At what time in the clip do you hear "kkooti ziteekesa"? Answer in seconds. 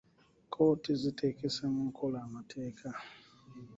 0.45-1.63